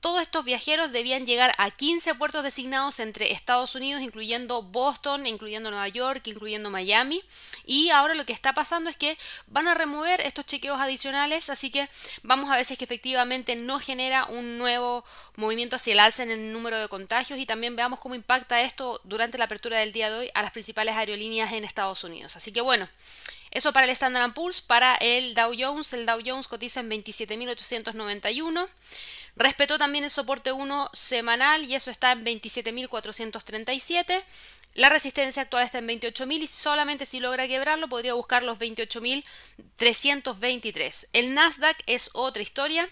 Todos 0.00 0.22
estos 0.22 0.44
viajeros 0.44 0.92
debían 0.92 1.26
llegar 1.26 1.54
a 1.58 1.70
15 1.70 2.14
puertos 2.14 2.44
designados 2.44 3.00
entre 3.00 3.32
Estados 3.32 3.74
Unidos, 3.74 4.02
incluyendo 4.02 4.62
Boston, 4.62 5.26
incluyendo 5.26 5.70
Nueva 5.70 5.88
York, 5.88 6.26
incluyendo 6.26 6.70
Miami. 6.70 7.22
Y 7.64 7.90
ahora 7.90 8.14
lo 8.14 8.24
que 8.24 8.32
está 8.32 8.52
pasando 8.52 8.88
es 8.90 8.96
que 8.96 9.18
van 9.46 9.68
a 9.68 9.74
remover 9.74 10.20
estos 10.20 10.46
chequeos 10.46 10.78
adicionales, 10.78 11.50
así 11.50 11.70
que 11.70 11.88
vamos 12.22 12.50
a 12.50 12.56
ver 12.56 12.64
si 12.64 12.74
es 12.74 12.78
que 12.78 12.84
efectivamente 12.84 13.56
no 13.56 13.80
genera 13.80 14.26
un 14.26 14.58
nuevo 14.58 15.04
movimiento 15.36 15.76
hacia 15.76 15.94
el 15.94 16.00
alza 16.00 16.22
en 16.22 16.30
el 16.30 16.52
número 16.52 16.78
de 16.78 16.88
contagios 16.88 17.38
y 17.38 17.46
también 17.46 17.74
veamos 17.74 17.98
cómo 17.98 18.14
impacta 18.14 18.62
esto 18.62 19.00
durante 19.04 19.38
la 19.38 19.44
apertura 19.44 19.78
del 19.78 19.92
día 19.92 20.10
de 20.10 20.18
hoy 20.18 20.30
a 20.34 20.42
las 20.42 20.52
principales 20.52 20.94
aerolíneas 20.94 21.52
en 21.52 21.64
Estados 21.64 22.04
Unidos. 22.04 22.36
Así 22.36 22.52
que 22.52 22.60
bueno, 22.60 22.88
eso 23.50 23.72
para 23.72 23.86
el 23.86 23.90
Standard 23.92 24.34
Poor's, 24.34 24.60
para 24.60 24.96
el 24.96 25.34
Dow 25.34 25.54
Jones, 25.58 25.92
el 25.92 26.04
Dow 26.04 26.20
Jones 26.24 26.46
cotiza 26.48 26.80
en 26.80 26.90
27.891. 26.90 28.68
Respetó 29.36 29.78
también 29.78 30.04
el 30.04 30.10
soporte 30.10 30.50
1 30.50 30.90
semanal 30.94 31.64
y 31.64 31.74
eso 31.74 31.90
está 31.90 32.12
en 32.12 32.24
27.437. 32.24 34.24
La 34.72 34.88
resistencia 34.88 35.42
actual 35.42 35.64
está 35.64 35.76
en 35.78 35.88
28.000 35.88 36.42
y 36.42 36.46
solamente 36.46 37.04
si 37.06 37.20
logra 37.20 37.46
quebrarlo 37.46 37.88
podría 37.88 38.14
buscar 38.14 38.42
los 38.42 38.58
28.323. 38.58 41.08
El 41.12 41.34
Nasdaq 41.34 41.76
es 41.86 42.08
otra 42.14 42.42
historia. 42.42 42.88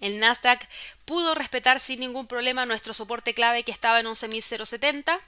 El 0.00 0.20
Nasdaq 0.20 0.68
pudo 1.04 1.34
respetar 1.34 1.80
sin 1.80 2.00
ningún 2.00 2.26
problema 2.26 2.66
nuestro 2.66 2.92
soporte 2.92 3.32
clave 3.34 3.62
que 3.62 3.72
estaba 3.72 4.00
en 4.00 4.06
11.070. 4.06 5.18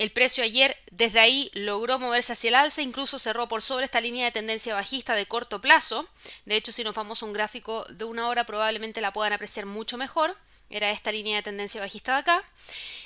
El 0.00 0.12
precio 0.12 0.42
ayer 0.42 0.78
desde 0.90 1.20
ahí 1.20 1.50
logró 1.52 1.98
moverse 1.98 2.32
hacia 2.32 2.48
el 2.48 2.54
alza, 2.54 2.80
incluso 2.80 3.18
cerró 3.18 3.48
por 3.48 3.60
sobre 3.60 3.84
esta 3.84 4.00
línea 4.00 4.24
de 4.24 4.32
tendencia 4.32 4.72
bajista 4.72 5.12
de 5.12 5.26
corto 5.26 5.60
plazo. 5.60 6.08
De 6.46 6.56
hecho, 6.56 6.72
si 6.72 6.82
nos 6.82 6.96
vamos 6.96 7.22
a 7.22 7.26
un 7.26 7.34
gráfico 7.34 7.84
de 7.90 8.04
una 8.04 8.26
hora, 8.26 8.46
probablemente 8.46 9.02
la 9.02 9.12
puedan 9.12 9.34
apreciar 9.34 9.66
mucho 9.66 9.98
mejor. 9.98 10.34
Era 10.70 10.90
esta 10.90 11.12
línea 11.12 11.36
de 11.36 11.42
tendencia 11.42 11.82
bajista 11.82 12.14
de 12.14 12.20
acá. 12.20 12.42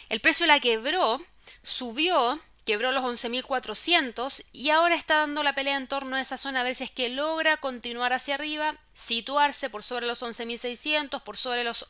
El 0.08 0.20
precio 0.20 0.46
la 0.46 0.60
quebró, 0.60 1.20
subió, 1.64 2.38
quebró 2.64 2.92
los 2.92 3.02
11.400 3.02 4.44
y 4.52 4.70
ahora 4.70 4.94
está 4.94 5.16
dando 5.16 5.42
la 5.42 5.56
pelea 5.56 5.76
en 5.76 5.88
torno 5.88 6.14
a 6.14 6.20
esa 6.20 6.38
zona 6.38 6.60
a 6.60 6.62
ver 6.62 6.76
si 6.76 6.84
es 6.84 6.92
que 6.92 7.08
logra 7.08 7.56
continuar 7.56 8.12
hacia 8.12 8.36
arriba, 8.36 8.72
situarse 8.92 9.68
por 9.68 9.82
sobre 9.82 10.06
los 10.06 10.22
11.600, 10.22 11.24
por 11.24 11.36
sobre 11.38 11.64
los 11.64 11.88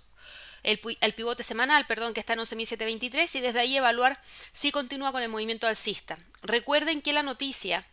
el, 0.65 1.15
pivote 1.15 1.43
semanal, 1.43 1.87
perdón, 1.87 2.15
que 2.15 2.21
está 2.21 2.33
en 2.33 2.41
11.723 2.41 3.37
y 3.37 3.41
desde 3.41 3.61
ahí 3.61 3.77
evaluar 3.77 4.21
si 4.53 4.73
continúa 4.73 5.13
con 5.13 5.23
el 5.23 5.29
movimiento 5.29 5.67
alcista. 5.67 6.17
Recuerden 6.43 7.03
que 7.03 7.13
la 7.13 7.23
noticia 7.23 7.87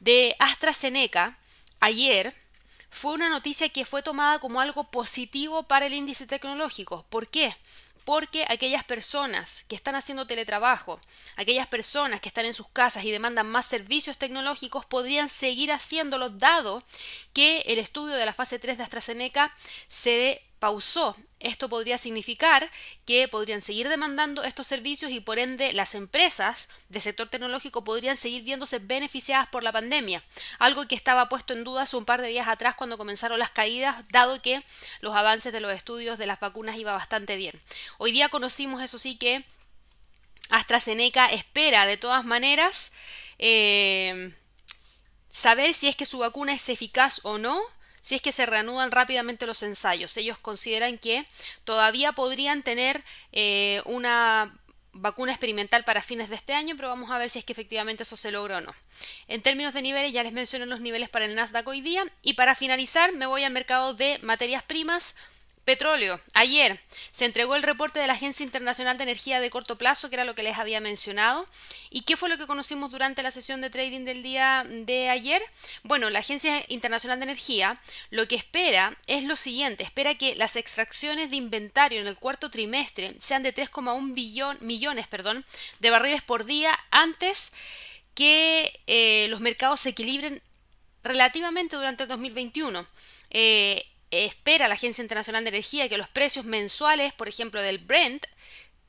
de 0.00 0.34
AstraZeneca 0.38 1.38
ayer 1.80 2.34
fue 2.90 3.12
una 3.12 3.28
noticia 3.28 3.68
que 3.68 3.84
fue 3.84 4.02
tomada 4.02 4.38
como 4.40 4.60
algo 4.60 4.90
positivo 4.90 5.64
para 5.64 5.86
el 5.86 5.92
índice 5.92 6.26
tecnológico. 6.26 7.04
¿Por 7.10 7.28
qué? 7.28 7.54
porque 8.08 8.46
aquellas 8.48 8.84
personas 8.84 9.66
que 9.68 9.76
están 9.76 9.94
haciendo 9.94 10.26
teletrabajo, 10.26 10.98
aquellas 11.36 11.66
personas 11.66 12.22
que 12.22 12.30
están 12.30 12.46
en 12.46 12.54
sus 12.54 12.66
casas 12.68 13.04
y 13.04 13.10
demandan 13.10 13.46
más 13.46 13.66
servicios 13.66 14.16
tecnológicos, 14.16 14.86
podrían 14.86 15.28
seguir 15.28 15.70
haciéndolo 15.70 16.30
dado 16.30 16.82
que 17.34 17.58
el 17.66 17.78
estudio 17.78 18.14
de 18.14 18.24
la 18.24 18.32
fase 18.32 18.58
3 18.58 18.78
de 18.78 18.82
AstraZeneca 18.82 19.54
se 19.88 20.40
pausó. 20.58 21.16
Esto 21.40 21.68
podría 21.68 21.98
significar 21.98 22.68
que 23.06 23.28
podrían 23.28 23.62
seguir 23.62 23.88
demandando 23.88 24.42
estos 24.42 24.66
servicios 24.66 25.12
y 25.12 25.20
por 25.20 25.38
ende 25.38 25.72
las 25.72 25.94
empresas 25.94 26.68
del 26.88 27.00
sector 27.00 27.28
tecnológico 27.28 27.84
podrían 27.84 28.16
seguir 28.16 28.42
viéndose 28.42 28.80
beneficiadas 28.80 29.48
por 29.48 29.62
la 29.62 29.70
pandemia, 29.70 30.22
algo 30.58 30.88
que 30.88 30.96
estaba 30.96 31.28
puesto 31.28 31.52
en 31.52 31.62
duda 31.62 31.82
hace 31.82 31.96
un 31.96 32.04
par 32.04 32.22
de 32.22 32.28
días 32.28 32.48
atrás 32.48 32.74
cuando 32.74 32.98
comenzaron 32.98 33.38
las 33.38 33.50
caídas, 33.50 34.04
dado 34.10 34.42
que 34.42 34.62
los 35.00 35.14
avances 35.14 35.52
de 35.52 35.60
los 35.60 35.72
estudios 35.72 36.18
de 36.18 36.26
las 36.26 36.40
vacunas 36.40 36.76
iba 36.76 36.92
bastante 36.92 37.36
bien. 37.36 37.54
Hoy 37.98 38.10
día 38.10 38.28
conocimos, 38.28 38.82
eso 38.82 38.98
sí, 38.98 39.16
que 39.16 39.44
AstraZeneca 40.50 41.26
espera 41.26 41.86
de 41.86 41.98
todas 41.98 42.24
maneras 42.24 42.92
eh, 43.38 44.32
saber 45.30 45.72
si 45.72 45.86
es 45.86 45.94
que 45.94 46.06
su 46.06 46.18
vacuna 46.18 46.52
es 46.52 46.68
eficaz 46.68 47.20
o 47.22 47.38
no 47.38 47.60
si 48.00 48.14
es 48.14 48.22
que 48.22 48.32
se 48.32 48.46
reanudan 48.46 48.90
rápidamente 48.90 49.46
los 49.46 49.62
ensayos. 49.62 50.16
Ellos 50.16 50.38
consideran 50.38 50.98
que 50.98 51.24
todavía 51.64 52.12
podrían 52.12 52.62
tener 52.62 53.02
eh, 53.32 53.82
una 53.84 54.54
vacuna 54.92 55.32
experimental 55.32 55.84
para 55.84 56.02
fines 56.02 56.28
de 56.28 56.36
este 56.36 56.54
año, 56.54 56.76
pero 56.76 56.88
vamos 56.88 57.10
a 57.10 57.18
ver 57.18 57.30
si 57.30 57.38
es 57.38 57.44
que 57.44 57.52
efectivamente 57.52 58.02
eso 58.02 58.16
se 58.16 58.32
logra 58.32 58.58
o 58.58 58.60
no. 58.60 58.74
En 59.28 59.42
términos 59.42 59.74
de 59.74 59.82
niveles, 59.82 60.12
ya 60.12 60.22
les 60.22 60.32
mencioné 60.32 60.66
los 60.66 60.80
niveles 60.80 61.08
para 61.08 61.24
el 61.24 61.34
Nasdaq 61.34 61.66
hoy 61.68 61.80
día. 61.80 62.04
Y 62.22 62.34
para 62.34 62.54
finalizar, 62.54 63.12
me 63.14 63.26
voy 63.26 63.44
al 63.44 63.52
mercado 63.52 63.94
de 63.94 64.18
materias 64.22 64.62
primas. 64.62 65.16
Petróleo. 65.68 66.18
Ayer 66.32 66.80
se 67.10 67.26
entregó 67.26 67.54
el 67.54 67.62
reporte 67.62 68.00
de 68.00 68.06
la 68.06 68.14
Agencia 68.14 68.42
Internacional 68.42 68.96
de 68.96 69.02
Energía 69.02 69.38
de 69.38 69.50
Corto 69.50 69.76
Plazo, 69.76 70.08
que 70.08 70.16
era 70.16 70.24
lo 70.24 70.34
que 70.34 70.42
les 70.42 70.56
había 70.56 70.80
mencionado. 70.80 71.44
¿Y 71.90 72.04
qué 72.04 72.16
fue 72.16 72.30
lo 72.30 72.38
que 72.38 72.46
conocimos 72.46 72.90
durante 72.90 73.22
la 73.22 73.30
sesión 73.30 73.60
de 73.60 73.68
trading 73.68 74.06
del 74.06 74.22
día 74.22 74.64
de 74.66 75.10
ayer? 75.10 75.42
Bueno, 75.82 76.08
la 76.08 76.20
Agencia 76.20 76.64
Internacional 76.68 77.18
de 77.18 77.24
Energía 77.24 77.78
lo 78.08 78.26
que 78.26 78.36
espera 78.36 78.96
es 79.06 79.24
lo 79.24 79.36
siguiente. 79.36 79.84
Espera 79.84 80.14
que 80.14 80.36
las 80.36 80.56
extracciones 80.56 81.28
de 81.28 81.36
inventario 81.36 82.00
en 82.00 82.06
el 82.06 82.16
cuarto 82.16 82.50
trimestre 82.50 83.14
sean 83.20 83.42
de 83.42 83.54
3,1 83.54 84.60
millones 84.62 85.06
perdón, 85.06 85.44
de 85.80 85.90
barriles 85.90 86.22
por 86.22 86.46
día 86.46 86.78
antes 86.90 87.52
que 88.14 88.72
eh, 88.86 89.26
los 89.28 89.40
mercados 89.40 89.80
se 89.80 89.90
equilibren 89.90 90.40
relativamente 91.02 91.76
durante 91.76 92.04
el 92.04 92.08
2021. 92.08 92.86
Eh, 93.28 93.84
espera 94.10 94.68
la 94.68 94.74
Agencia 94.74 95.02
Internacional 95.02 95.44
de 95.44 95.50
Energía 95.50 95.88
que 95.88 95.98
los 95.98 96.08
precios 96.08 96.44
mensuales, 96.44 97.12
por 97.12 97.28
ejemplo, 97.28 97.62
del 97.62 97.78
Brent, 97.78 98.26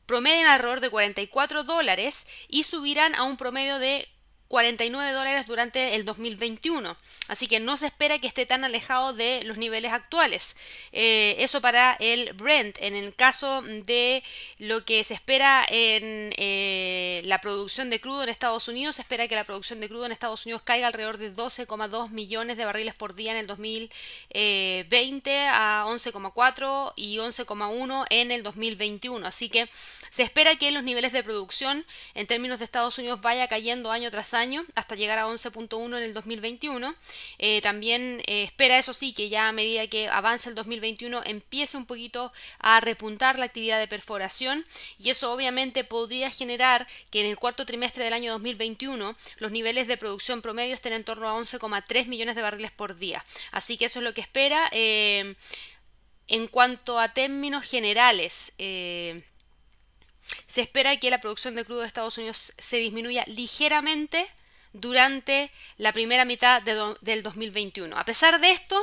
promedien 0.05 0.47
alrededor 0.47 0.79
de 0.79 0.89
44 0.89 1.63
dólares 1.63 2.27
y 2.47 2.63
subirán 2.63 3.15
a 3.15 3.23
un 3.23 3.37
promedio 3.37 3.79
de 3.79 4.07
49 4.49 5.13
dólares 5.13 5.47
durante 5.47 5.95
el 5.95 6.03
2021. 6.05 6.95
Así 7.27 7.47
que 7.47 7.59
no 7.59 7.77
se 7.77 7.85
espera 7.85 8.17
que 8.17 8.27
esté 8.27 8.47
tan 8.47 8.63
alejado 8.63 9.13
de 9.13 9.43
los 9.43 9.57
niveles 9.57 9.93
actuales. 9.93 10.57
Eh, 10.91 11.35
eso 11.37 11.61
para 11.61 11.95
el 11.99 12.33
Brent. 12.33 12.75
En 12.81 12.95
el 12.95 13.15
caso 13.15 13.61
de 13.61 14.23
lo 14.57 14.83
que 14.85 15.03
se 15.03 15.13
espera 15.13 15.63
en 15.69 16.33
eh, 16.35 17.21
la 17.25 17.41
producción 17.41 17.91
de 17.91 18.01
crudo 18.01 18.23
en 18.23 18.29
Estados 18.29 18.67
Unidos, 18.67 18.95
se 18.95 19.03
espera 19.03 19.27
que 19.27 19.35
la 19.35 19.43
producción 19.43 19.81
de 19.81 19.87
crudo 19.87 20.07
en 20.07 20.11
Estados 20.11 20.47
Unidos 20.47 20.63
caiga 20.63 20.87
alrededor 20.87 21.19
de 21.19 21.31
12,2 21.31 22.09
millones 22.09 22.57
de 22.57 22.65
barriles 22.65 22.95
por 22.95 23.13
día 23.13 23.31
en 23.31 23.37
el 23.37 23.45
2020 23.45 25.47
a 25.47 25.85
11,4 25.87 26.93
y 26.95 27.17
11,1 27.17 28.05
en 28.09 28.31
el 28.31 28.41
2021. 28.41 29.27
Así 29.27 29.49
que 29.49 29.69
se 30.09 30.23
espera 30.23 30.55
que 30.55 30.71
los 30.71 30.83
niveles 30.83 31.11
de 31.11 31.23
producción 31.23 31.85
en 32.15 32.25
términos 32.25 32.57
de 32.57 32.65
Estados 32.65 32.97
Unidos 32.97 33.21
vaya 33.21 33.47
cayendo 33.47 33.91
año 33.91 34.09
tras 34.09 34.33
año 34.33 34.38
hasta 34.75 34.95
llegar 34.95 35.19
a 35.19 35.27
11.1 35.27 35.85
en 35.97 36.03
el 36.03 36.13
2021. 36.13 36.95
Eh, 37.37 37.61
también 37.61 38.21
eh, 38.25 38.43
espera 38.43 38.77
eso 38.77 38.93
sí 38.93 39.13
que 39.13 39.29
ya 39.29 39.47
a 39.47 39.51
medida 39.51 39.87
que 39.87 40.07
avance 40.07 40.49
el 40.49 40.55
2021 40.55 41.23
empiece 41.25 41.77
un 41.77 41.85
poquito 41.85 42.31
a 42.59 42.79
repuntar 42.79 43.37
la 43.37 43.45
actividad 43.45 43.79
de 43.79 43.87
perforación 43.87 44.65
y 44.97 45.09
eso 45.09 45.33
obviamente 45.33 45.83
podría 45.83 46.29
generar 46.29 46.87
que 47.11 47.21
en 47.21 47.27
el 47.27 47.37
cuarto 47.37 47.65
trimestre 47.65 48.03
del 48.03 48.13
año 48.13 48.31
2021 48.33 49.15
los 49.37 49.51
niveles 49.51 49.87
de 49.87 49.97
producción 49.97 50.41
promedio 50.41 50.73
estén 50.73 50.93
en 50.93 51.03
torno 51.03 51.29
a 51.29 51.39
11,3 51.39 52.07
millones 52.07 52.35
de 52.35 52.41
barriles 52.41 52.71
por 52.71 52.95
día. 52.95 53.23
Así 53.51 53.77
que 53.77 53.85
eso 53.85 53.99
es 53.99 54.05
lo 54.05 54.13
que 54.13 54.21
espera. 54.21 54.69
Eh, 54.71 55.35
en 56.27 56.47
cuanto 56.47 56.99
a 56.99 57.11
términos 57.11 57.63
generales, 57.63 58.53
se 60.47 60.61
espera 60.61 60.97
que 60.97 61.09
la 61.09 61.21
producción 61.21 61.55
de 61.55 61.65
crudo 61.65 61.81
de 61.81 61.87
Estados 61.87 62.17
Unidos 62.17 62.53
se 62.57 62.77
disminuya 62.77 63.23
ligeramente 63.27 64.27
durante 64.73 65.51
la 65.77 65.93
primera 65.93 66.25
mitad 66.25 66.61
del 66.61 67.23
2021. 67.23 67.97
A 67.97 68.05
pesar 68.05 68.39
de 68.39 68.51
esto, 68.51 68.79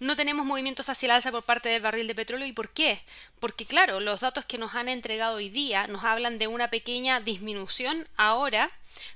no 0.00 0.16
tenemos 0.16 0.46
movimientos 0.46 0.88
hacia 0.88 1.06
el 1.06 1.10
alza 1.12 1.30
por 1.30 1.42
parte 1.42 1.68
del 1.68 1.82
barril 1.82 2.06
de 2.06 2.14
petróleo. 2.14 2.46
¿Y 2.46 2.52
por 2.52 2.70
qué? 2.70 3.02
Porque 3.40 3.66
claro, 3.66 4.00
los 4.00 4.20
datos 4.20 4.44
que 4.44 4.58
nos 4.58 4.74
han 4.74 4.88
entregado 4.88 5.36
hoy 5.36 5.50
día 5.50 5.86
nos 5.86 6.04
hablan 6.04 6.38
de 6.38 6.46
una 6.46 6.70
pequeña 6.70 7.20
disminución 7.20 8.06
ahora 8.16 8.70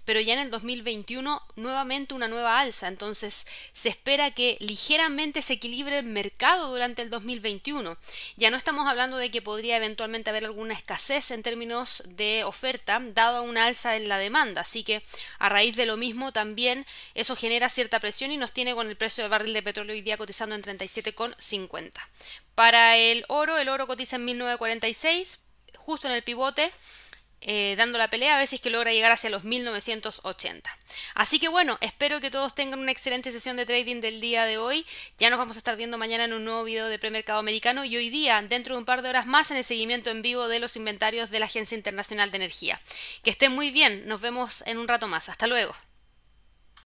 pero 0.05 0.21
ya 0.21 0.35
en 0.35 0.41
el 0.41 0.51
2021 0.51 1.43
nuevamente 1.57 2.15
una 2.15 2.29
nueva 2.29 2.61
alza, 2.61 2.89
entonces 2.89 3.47
se 3.73 3.89
espera 3.89 4.33
que 4.33 4.57
ligeramente 4.61 5.43
se 5.43 5.55
equilibre 5.55 5.99
el 5.99 6.07
mercado 6.07 6.71
durante 6.71 7.03
el 7.03 7.11
2021. 7.11 7.97
Ya 8.37 8.51
no 8.51 8.57
estamos 8.57 8.89
hablando 8.89 9.17
de 9.17 9.31
que 9.31 9.43
podría 9.43 9.77
eventualmente 9.77 10.31
haber 10.31 10.45
alguna 10.45 10.75
escasez 10.75 11.31
en 11.31 11.43
términos 11.43 12.03
de 12.07 12.45
oferta, 12.45 13.01
dada 13.03 13.43
una 13.43 13.67
alza 13.67 13.97
en 13.97 14.09
la 14.09 14.19
demanda, 14.19 14.63
así 14.63 14.85
que 14.85 15.03
a 15.39 15.49
raíz 15.49 15.77
de 15.77 15.87
lo 15.87 15.97
mismo 15.97 16.33
también 16.33 16.85
eso 17.15 17.37
genera 17.37 17.69
cierta 17.69 18.01
presión 18.01 18.31
y 18.31 18.37
nos 18.37 18.53
tiene 18.53 18.75
con 18.75 18.89
el 18.89 18.97
precio 18.97 19.25
del 19.25 19.31
barril 19.31 19.53
de 19.53 19.63
petróleo 19.63 19.95
hoy 19.95 20.03
día 20.03 20.17
cotizando 20.17 20.55
en 20.55 20.63
37,50. 20.63 21.91
Para 22.55 22.97
el 22.97 23.25
oro, 23.29 23.59
el 23.59 23.69
oro 23.69 23.87
cotiza 23.87 24.17
en 24.17 24.27
1946, 24.27 25.41
justo 25.77 26.07
en 26.07 26.15
el 26.15 26.23
pivote. 26.23 26.71
Eh, 27.45 27.75
dando 27.77 27.99
la 27.99 28.09
pelea 28.09 28.37
a 28.37 28.39
ver 28.39 28.47
si 28.47 28.57
es 28.57 28.63
que 28.63 28.71
logra 28.71 28.93
llegar 28.93 29.11
hacia 29.11 29.29
los 29.29 29.43
1980. 29.43 30.71
Así 31.15 31.41
que 31.41 31.49
bueno, 31.49 31.77
espero 31.81 32.21
que 32.21 32.31
todos 32.31 32.55
tengan 32.55 32.79
una 32.79 32.93
excelente 32.93 33.33
sesión 33.33 33.57
de 33.57 33.67
trading 33.67 34.01
del 34.01 34.21
día 34.21 34.45
de 34.45 34.59
hoy. 34.59 34.87
Ya 35.19 35.29
nos 35.29 35.39
vamos 35.39 35.57
a 35.57 35.59
estar 35.59 35.77
viendo 35.77 35.99
mañana 35.99 36.25
en 36.25 36.33
un 36.33 36.45
nuevo 36.45 36.65
video 36.65 36.87
de 36.87 36.99
premercado 36.99 37.41
americano 37.41 37.85
y 37.85 37.97
hoy 37.97 38.11
día, 38.11 38.41
dentro 38.43 38.75
de 38.75 38.79
un 38.79 38.85
par 38.85 39.03
de 39.03 39.09
horas 39.09 39.27
más, 39.27 39.51
en 39.51 39.57
el 39.57 39.65
seguimiento 39.65 40.11
en 40.11 40.23
vivo 40.23 40.47
de 40.47 40.61
los 40.61 40.77
inventarios 40.77 41.31
de 41.31 41.41
la 41.41 41.47
Agencia 41.47 41.77
Internacional 41.77 42.31
de 42.31 42.37
Energía. 42.37 42.81
Que 43.25 43.31
estén 43.31 43.53
muy 43.53 43.71
bien, 43.71 44.07
nos 44.07 44.21
vemos 44.21 44.63
en 44.67 44.79
un 44.79 44.89
rato 44.89 45.09
más. 45.09 45.29
Hasta 45.29 45.47
luego. 45.47 45.75